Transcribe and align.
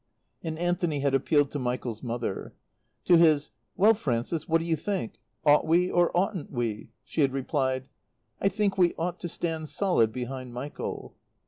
And 0.41 0.57
Anthony 0.57 1.01
had 1.01 1.13
appealed 1.13 1.51
to 1.51 1.59
Michael's 1.59 2.01
mother. 2.01 2.55
To 3.05 3.17
his 3.17 3.51
"Well, 3.77 3.93
Frances, 3.93 4.49
what 4.49 4.57
do 4.59 4.65
you 4.65 4.75
think? 4.75 5.19
Ought 5.45 5.67
we 5.67 5.91
or 5.91 6.09
oughtn't 6.17 6.51
we?" 6.51 6.89
she 7.03 7.21
had 7.21 7.33
replied: 7.33 7.87
"I 8.39 8.47
think 8.47 8.79
we 8.79 8.95
ought 8.97 9.19
to 9.19 9.29
stand 9.29 9.69
solid 9.69 10.11
behind 10.11 10.55
Michael." 10.55 11.13